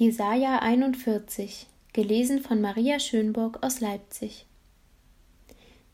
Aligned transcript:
Jesaja 0.00 0.60
41, 0.60 1.66
gelesen 1.92 2.40
von 2.40 2.60
Maria 2.60 3.00
Schönburg 3.00 3.64
aus 3.64 3.80
Leipzig. 3.80 4.46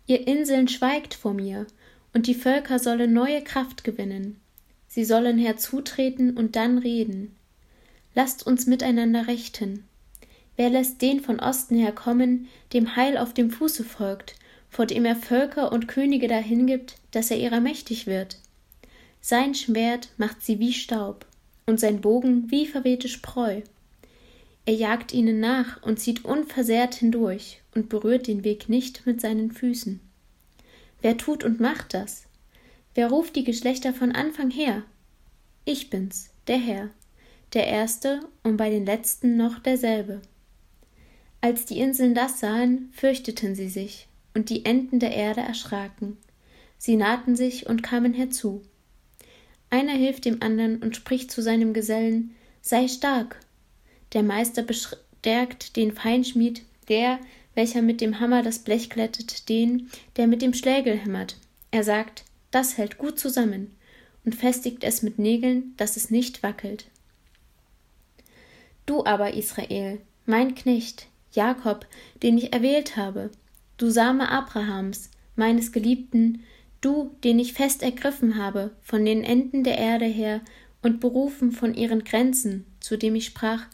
Ihr 0.07 0.29
Inseln 0.29 0.69
schweigt 0.69 1.15
vor 1.15 1.33
mir, 1.33 1.67
und 2.13 2.27
die 2.27 2.35
Völker 2.35 2.79
sollen 2.79 3.15
neue 3.15 3.43
Kraft 3.43 3.83
gewinnen. 3.83 4.39
Sie 4.89 5.07
sollen 5.07 5.39
herzutreten 5.39 6.37
und 6.37 6.55
dann 6.55 6.77
reden. 6.77 7.35
Lasst 8.15 8.47
uns 8.47 8.67
miteinander 8.67 9.27
rechten. 9.27 9.85
Wer 10.57 10.69
lässt 10.69 11.01
den 11.01 11.21
von 11.21 11.41
Osten 11.41 11.77
her 11.77 11.93
kommen, 11.93 12.49
dem 12.75 12.97
Heil 12.97 13.17
auf 13.17 13.33
dem 13.33 13.51
Fuße 13.51 13.85
folgt, 13.85 14.35
vor 14.69 14.85
dem 14.85 15.07
er 15.07 15.17
Völker 15.17 15.73
und 15.73 15.89
Könige 15.89 16.29
dahingibt, 16.29 16.97
dass 17.13 17.31
er 17.31 17.39
ihrer 17.39 17.61
mächtig 17.61 18.07
wird? 18.07 18.37
Sein 19.23 19.55
Schwert 19.55 20.11
macht 20.19 20.43
sie 20.43 20.59
wie 20.59 20.75
Staub, 20.75 21.25
und 21.65 21.81
sein 21.81 22.03
Bogen 22.03 22.51
wie 22.51 22.67
verwehte 22.67 23.09
Spreu. 23.09 23.63
Er 24.67 24.75
jagt 24.75 25.13
ihnen 25.13 25.41
nach 25.41 25.83
und 25.83 26.01
zieht 26.01 26.25
unversehrt 26.25 26.95
hindurch 26.95 27.61
und 27.75 27.89
berührt 27.89 28.27
den 28.27 28.45
Weg 28.45 28.69
nicht 28.69 29.05
mit 29.07 29.21
seinen 29.21 29.51
Füßen. 29.51 30.01
Wer 31.03 31.19
tut 31.19 31.45
und 31.45 31.61
macht 31.61 31.93
das? 31.93 32.25
Wer 32.95 33.09
ruft 33.09 33.37
die 33.37 33.45
Geschlechter 33.45 33.93
von 33.93 34.13
Anfang 34.13 34.51
her? 34.51 34.85
Ich 35.67 35.91
bin's, 35.91 36.31
der 36.47 36.59
Herr, 36.59 36.91
der 37.53 37.67
Erste 37.67 38.21
und 38.43 38.57
bei 38.57 38.71
den 38.71 38.87
Letzten 38.87 39.37
noch 39.37 39.59
derselbe. 39.59 40.23
Als 41.41 41.67
die 41.67 41.79
Inseln 41.79 42.15
das 42.15 42.41
sahen, 42.41 42.89
fürchteten 42.93 43.55
sie 43.55 43.69
sich, 43.69 44.09
und 44.33 44.49
die 44.49 44.65
Enden 44.65 44.99
der 44.99 45.15
Erde 45.15 45.43
erschraken. 45.43 46.17
Sie 46.79 46.97
nahten 46.97 47.37
sich 47.37 47.67
und 47.67 47.83
kamen 47.83 48.15
herzu. 48.15 48.63
Einer 49.69 49.93
hilft 49.93 50.25
dem 50.25 50.43
andern 50.43 50.77
und 50.77 50.97
spricht 50.97 51.31
zu 51.31 51.43
seinem 51.43 51.75
Gesellen 51.75 52.35
Sei 52.63 52.89
stark, 52.89 53.41
der 54.15 54.23
Meister 54.23 54.63
bestärkt 54.63 55.77
den 55.77 55.93
Feinschmied, 55.93 56.63
der, 56.89 57.19
welcher 57.55 57.83
mit 57.83 58.01
dem 58.01 58.21
Hammer 58.21 58.43
das 58.43 58.61
Blech 58.61 58.91
glättet, 58.91 59.49
den, 59.49 59.91
der 60.17 60.27
mit 60.27 60.43
dem 60.43 60.55
Schlägel 60.55 60.97
hämmert. 60.97 61.37
Er 61.71 61.85
sagt, 61.85 62.25
das 62.51 62.79
hält 62.79 62.99
gut 62.99 63.19
zusammen 63.19 63.75
und 64.25 64.35
festigt 64.35 64.85
es 64.85 65.03
mit 65.03 65.19
Nägeln, 65.19 65.75
dass 65.77 65.97
es 65.97 66.11
nicht 66.11 66.43
wackelt. 66.43 66.87
Du 68.87 69.05
aber, 69.05 69.35
Israel, 69.35 70.01
mein 70.27 70.55
Knecht, 70.55 71.07
Jakob, 71.33 71.87
den 72.23 72.39
ich 72.39 72.53
erwählt 72.53 72.97
habe, 72.97 73.31
du 73.77 73.91
Same 73.91 74.29
Abrahams, 74.29 75.11
meines 75.37 75.73
Geliebten, 75.73 76.45
du, 76.81 77.11
den 77.25 77.39
ich 77.39 77.55
fest 77.55 77.83
ergriffen 77.83 78.37
habe 78.37 78.71
von 78.83 79.05
den 79.05 79.25
Enden 79.25 79.65
der 79.65 79.79
Erde 79.79 80.05
her 80.05 80.43
und 80.83 81.01
berufen 81.01 81.51
von 81.51 81.75
ihren 81.75 82.05
Grenzen, 82.05 82.67
zu 82.79 82.97
dem 82.97 83.15
ich 83.15 83.27
sprach, 83.27 83.67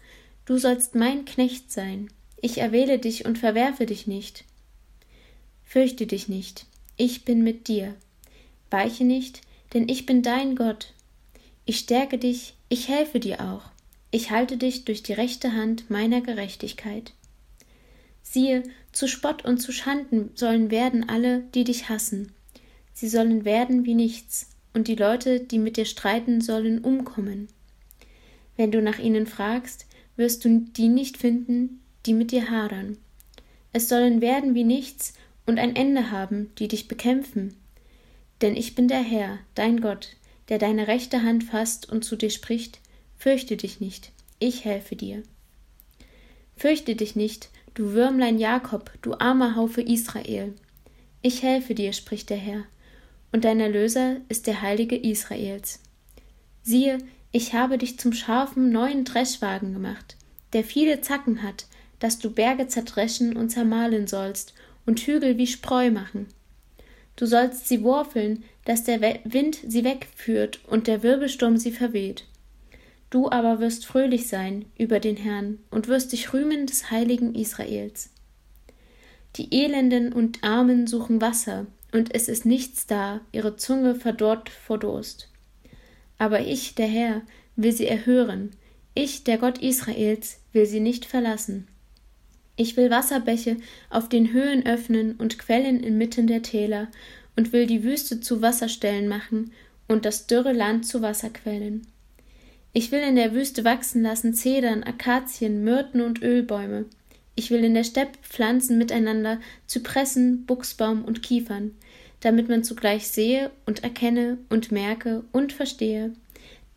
Du 0.50 0.58
sollst 0.58 0.96
mein 0.96 1.26
Knecht 1.26 1.70
sein. 1.70 2.10
Ich 2.42 2.58
erwähle 2.58 2.98
dich 2.98 3.24
und 3.24 3.38
verwerfe 3.38 3.86
dich 3.86 4.08
nicht. 4.08 4.42
Fürchte 5.62 6.08
dich 6.08 6.26
nicht, 6.26 6.66
ich 6.96 7.24
bin 7.24 7.44
mit 7.44 7.68
dir. 7.68 7.94
Weiche 8.68 9.04
nicht, 9.04 9.42
denn 9.74 9.88
ich 9.88 10.06
bin 10.06 10.22
dein 10.22 10.56
Gott. 10.56 10.92
Ich 11.66 11.78
stärke 11.78 12.18
dich, 12.18 12.54
ich 12.68 12.88
helfe 12.88 13.20
dir 13.20 13.42
auch. 13.42 13.62
Ich 14.10 14.32
halte 14.32 14.56
dich 14.56 14.84
durch 14.84 15.04
die 15.04 15.12
rechte 15.12 15.52
Hand 15.52 15.88
meiner 15.88 16.20
Gerechtigkeit. 16.20 17.12
Siehe, 18.24 18.64
zu 18.90 19.06
Spott 19.06 19.44
und 19.44 19.58
zu 19.58 19.70
Schanden 19.70 20.30
sollen 20.34 20.72
werden 20.72 21.08
alle, 21.08 21.44
die 21.54 21.62
dich 21.62 21.88
hassen. 21.88 22.32
Sie 22.92 23.08
sollen 23.08 23.44
werden 23.44 23.84
wie 23.84 23.94
nichts, 23.94 24.50
und 24.74 24.88
die 24.88 24.96
Leute, 24.96 25.38
die 25.38 25.60
mit 25.60 25.76
dir 25.76 25.84
streiten, 25.84 26.40
sollen 26.40 26.80
umkommen. 26.80 27.46
Wenn 28.56 28.72
du 28.72 28.82
nach 28.82 28.98
ihnen 28.98 29.28
fragst, 29.28 29.86
wirst 30.20 30.44
du 30.44 30.60
die 30.60 30.88
nicht 30.88 31.16
finden, 31.16 31.82
die 32.06 32.12
mit 32.12 32.30
dir 32.30 32.50
hadern. 32.50 32.98
Es 33.72 33.88
sollen 33.88 34.20
werden 34.20 34.54
wie 34.54 34.64
nichts 34.64 35.14
und 35.46 35.58
ein 35.58 35.74
Ende 35.74 36.10
haben, 36.10 36.52
die 36.58 36.68
dich 36.68 36.88
bekämpfen. 36.88 37.56
Denn 38.42 38.54
ich 38.54 38.74
bin 38.74 38.86
der 38.86 39.02
Herr, 39.02 39.38
dein 39.54 39.80
Gott, 39.80 40.16
der 40.50 40.58
deine 40.58 40.88
rechte 40.88 41.22
Hand 41.22 41.42
fasst 41.42 41.90
und 41.90 42.04
zu 42.04 42.16
dir 42.16 42.28
spricht, 42.28 42.80
fürchte 43.16 43.56
dich 43.56 43.80
nicht, 43.80 44.12
ich 44.38 44.64
helfe 44.66 44.94
dir. 44.94 45.22
Fürchte 46.54 46.94
dich 46.94 47.16
nicht, 47.16 47.48
du 47.72 47.92
Würmlein 47.92 48.38
Jakob, 48.38 48.92
du 49.00 49.14
armer 49.14 49.56
Haufe 49.56 49.80
Israel. 49.80 50.54
Ich 51.22 51.42
helfe 51.42 51.74
dir, 51.74 51.94
spricht 51.94 52.28
der 52.28 52.36
Herr, 52.36 52.64
und 53.32 53.46
dein 53.46 53.58
Erlöser 53.58 54.16
ist 54.28 54.46
der 54.46 54.60
Heilige 54.60 54.96
Israels. 54.96 55.80
Siehe, 56.62 56.98
ich 57.32 57.54
habe 57.54 57.78
dich 57.78 57.98
zum 57.98 58.12
scharfen 58.12 58.70
neuen 58.70 59.04
Dreschwagen 59.04 59.72
gemacht, 59.72 60.16
der 60.52 60.64
viele 60.64 61.00
Zacken 61.00 61.42
hat, 61.42 61.66
dass 62.00 62.18
du 62.18 62.30
Berge 62.30 62.66
zerdreschen 62.66 63.36
und 63.36 63.50
zermahlen 63.50 64.06
sollst 64.06 64.54
und 64.86 65.00
Hügel 65.00 65.38
wie 65.38 65.46
Spreu 65.46 65.90
machen. 65.90 66.26
Du 67.16 67.26
sollst 67.26 67.68
sie 67.68 67.82
wurfeln, 67.82 68.44
dass 68.64 68.84
der 68.84 69.00
Wind 69.24 69.58
sie 69.66 69.84
wegführt 69.84 70.60
und 70.66 70.86
der 70.86 71.02
Wirbelsturm 71.02 71.56
sie 71.56 71.72
verweht. 71.72 72.24
Du 73.10 73.30
aber 73.30 73.60
wirst 73.60 73.86
fröhlich 73.86 74.28
sein 74.28 74.66
über 74.78 75.00
den 75.00 75.16
Herrn 75.16 75.58
und 75.70 75.88
wirst 75.88 76.12
dich 76.12 76.32
rühmen 76.32 76.66
des 76.66 76.90
heiligen 76.90 77.34
Israels. 77.34 78.10
Die 79.36 79.52
Elenden 79.52 80.12
und 80.12 80.42
Armen 80.42 80.86
suchen 80.86 81.20
Wasser, 81.20 81.66
und 81.92 82.14
es 82.14 82.28
ist 82.28 82.46
nichts 82.46 82.86
da, 82.86 83.20
ihre 83.32 83.56
Zunge 83.56 83.96
verdorrt 83.96 84.48
vor 84.48 84.78
Durst. 84.78 85.29
Aber 86.20 86.40
ich, 86.46 86.74
der 86.74 86.86
Herr, 86.86 87.22
will 87.56 87.72
sie 87.72 87.86
erhören, 87.86 88.50
ich, 88.94 89.24
der 89.24 89.38
Gott 89.38 89.56
Israels, 89.56 90.38
will 90.52 90.66
sie 90.66 90.80
nicht 90.80 91.06
verlassen. 91.06 91.66
Ich 92.56 92.76
will 92.76 92.90
Wasserbäche 92.90 93.56
auf 93.88 94.10
den 94.10 94.34
Höhen 94.34 94.66
öffnen 94.66 95.16
und 95.16 95.38
Quellen 95.38 95.82
inmitten 95.82 96.26
der 96.26 96.42
Täler 96.42 96.88
und 97.36 97.54
will 97.54 97.66
die 97.66 97.84
Wüste 97.84 98.20
zu 98.20 98.42
Wasserstellen 98.42 99.08
machen 99.08 99.52
und 99.88 100.04
das 100.04 100.26
dürre 100.26 100.52
Land 100.52 100.86
zu 100.86 101.00
Wasserquellen. 101.00 101.86
Ich 102.74 102.92
will 102.92 103.00
in 103.00 103.16
der 103.16 103.32
Wüste 103.32 103.64
wachsen 103.64 104.02
lassen 104.02 104.34
Zedern, 104.34 104.82
Akazien, 104.82 105.64
Myrten 105.64 106.02
und 106.02 106.20
Ölbäume. 106.20 106.84
Ich 107.34 107.50
will 107.50 107.64
in 107.64 107.72
der 107.72 107.84
Steppe 107.84 108.18
pflanzen 108.20 108.76
miteinander 108.76 109.40
Zypressen, 109.66 110.44
Buchsbaum 110.44 111.02
und 111.02 111.22
Kiefern, 111.22 111.70
damit 112.20 112.48
man 112.48 112.64
zugleich 112.64 113.08
sehe 113.08 113.50
und 113.66 113.82
erkenne 113.82 114.38
und 114.48 114.70
merke 114.70 115.24
und 115.32 115.52
verstehe, 115.52 116.12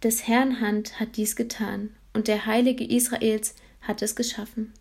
des 0.01 0.27
Herrn 0.27 0.59
Hand 0.59 0.99
hat 0.99 1.15
dies 1.17 1.35
getan, 1.35 1.89
und 2.13 2.27
der 2.27 2.45
Heilige 2.45 2.83
Israels 2.83 3.55
hat 3.81 4.01
es 4.01 4.15
geschaffen. 4.15 4.73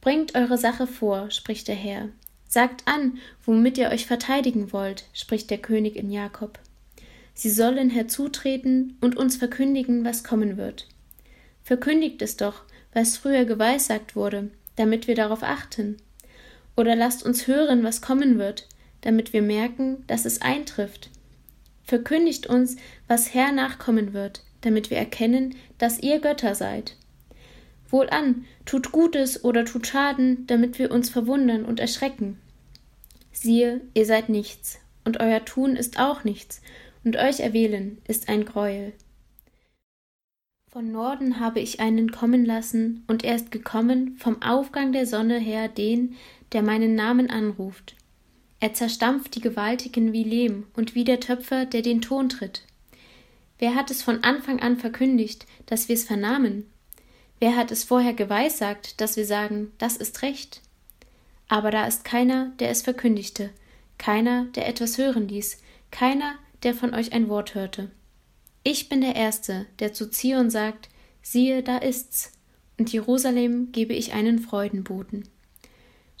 Bringt 0.00 0.34
eure 0.34 0.58
Sache 0.58 0.86
vor, 0.86 1.30
spricht 1.30 1.68
der 1.68 1.76
Herr. 1.76 2.08
Sagt 2.46 2.86
an, 2.86 3.18
womit 3.44 3.78
ihr 3.78 3.88
euch 3.88 4.06
verteidigen 4.06 4.72
wollt, 4.72 5.06
spricht 5.12 5.50
der 5.50 5.58
König 5.58 5.96
in 5.96 6.10
Jakob. 6.10 6.58
Sie 7.32 7.50
sollen 7.50 7.90
herzutreten 7.90 8.96
und 9.00 9.16
uns 9.16 9.36
verkündigen, 9.36 10.04
was 10.04 10.22
kommen 10.22 10.56
wird. 10.56 10.86
Verkündigt 11.62 12.22
es 12.22 12.36
doch, 12.36 12.62
was 12.92 13.16
früher 13.16 13.44
geweissagt 13.44 14.14
wurde, 14.14 14.50
damit 14.76 15.08
wir 15.08 15.14
darauf 15.14 15.42
achten. 15.42 15.96
Oder 16.76 16.96
lasst 16.96 17.24
uns 17.24 17.46
hören, 17.46 17.84
was 17.84 18.02
kommen 18.02 18.38
wird, 18.38 18.68
damit 19.02 19.32
wir 19.32 19.42
merken, 19.42 20.04
dass 20.06 20.24
es 20.24 20.42
eintrifft. 20.42 21.10
Verkündigt 21.84 22.46
uns, 22.46 22.76
was 23.06 23.34
hernach 23.34 23.78
kommen 23.78 24.12
wird, 24.12 24.42
damit 24.62 24.90
wir 24.90 24.96
erkennen, 24.96 25.54
dass 25.78 26.02
ihr 26.02 26.20
Götter 26.20 26.54
seid. 26.54 26.96
Wohlan, 27.90 28.46
tut 28.64 28.92
Gutes 28.92 29.44
oder 29.44 29.64
tut 29.64 29.86
Schaden, 29.86 30.46
damit 30.46 30.78
wir 30.78 30.90
uns 30.90 31.10
verwundern 31.10 31.64
und 31.64 31.80
erschrecken. 31.80 32.40
Siehe, 33.30 33.82
ihr 33.92 34.06
seid 34.06 34.28
nichts, 34.28 34.78
und 35.04 35.20
euer 35.20 35.44
Tun 35.44 35.76
ist 35.76 35.98
auch 36.00 36.24
nichts, 36.24 36.62
und 37.04 37.16
euch 37.16 37.40
erwählen 37.40 37.98
ist 38.08 38.28
ein 38.28 38.46
Greuel. 38.46 38.94
Von 40.72 40.90
Norden 40.90 41.38
habe 41.38 41.60
ich 41.60 41.78
einen 41.78 42.10
kommen 42.10 42.44
lassen, 42.44 43.04
und 43.06 43.22
er 43.22 43.36
ist 43.36 43.52
gekommen 43.52 44.16
vom 44.16 44.42
Aufgang 44.42 44.92
der 44.92 45.06
Sonne 45.06 45.38
her 45.38 45.68
den, 45.68 46.16
der 46.54 46.62
meinen 46.62 46.94
Namen 46.94 47.28
anruft. 47.28 47.96
Er 48.60 48.72
zerstampft 48.72 49.34
die 49.34 49.42
Gewaltigen 49.42 50.14
wie 50.14 50.24
Lehm 50.24 50.66
und 50.74 50.94
wie 50.94 51.04
der 51.04 51.20
Töpfer, 51.20 51.66
der 51.66 51.82
den 51.82 52.00
Ton 52.00 52.30
tritt. 52.30 52.62
Wer 53.58 53.74
hat 53.74 53.90
es 53.90 54.02
von 54.02 54.24
Anfang 54.24 54.60
an 54.60 54.78
verkündigt, 54.78 55.46
dass 55.66 55.88
wir 55.88 55.94
es 55.94 56.04
vernahmen? 56.04 56.64
Wer 57.40 57.56
hat 57.56 57.70
es 57.70 57.84
vorher 57.84 58.14
geweissagt, 58.14 59.00
dass 59.00 59.16
wir 59.16 59.26
sagen, 59.26 59.72
das 59.78 59.96
ist 59.96 60.22
recht? 60.22 60.62
Aber 61.48 61.70
da 61.70 61.86
ist 61.86 62.04
keiner, 62.04 62.52
der 62.58 62.70
es 62.70 62.82
verkündigte, 62.82 63.50
keiner, 63.98 64.46
der 64.54 64.66
etwas 64.68 64.96
hören 64.96 65.28
ließ, 65.28 65.60
keiner, 65.90 66.36
der 66.62 66.74
von 66.74 66.94
euch 66.94 67.12
ein 67.12 67.28
Wort 67.28 67.54
hörte. 67.54 67.90
Ich 68.62 68.88
bin 68.88 69.02
der 69.02 69.14
Erste, 69.14 69.66
der 69.78 69.92
zu 69.92 70.08
Zion 70.08 70.48
sagt, 70.48 70.88
siehe, 71.20 71.62
da 71.62 71.76
ist's, 71.76 72.32
und 72.78 72.92
Jerusalem 72.92 73.72
gebe 73.72 73.92
ich 73.92 74.14
einen 74.14 74.38
Freudenboten. 74.38 75.28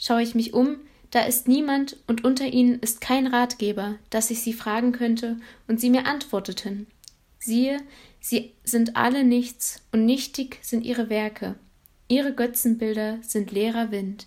Schaue 0.06 0.22
ich 0.22 0.34
mich 0.34 0.52
um, 0.52 0.76
da 1.12 1.20
ist 1.20 1.48
niemand 1.48 1.96
und 2.06 2.24
unter 2.24 2.44
ihnen 2.44 2.78
ist 2.80 3.00
kein 3.00 3.26
Ratgeber, 3.26 3.94
dass 4.10 4.30
ich 4.30 4.42
sie 4.42 4.52
fragen 4.52 4.92
könnte 4.92 5.38
und 5.66 5.80
sie 5.80 5.88
mir 5.88 6.04
antworteten. 6.04 6.86
Siehe, 7.38 7.78
Sie 8.20 8.52
sind 8.64 8.96
alle 8.96 9.24
nichts 9.24 9.82
und 9.92 10.04
nichtig 10.04 10.58
sind 10.60 10.84
ihre 10.84 11.08
Werke. 11.08 11.54
Ihre 12.08 12.34
Götzenbilder 12.34 13.18
sind 13.22 13.50
leerer 13.50 13.90
Wind. 13.90 14.26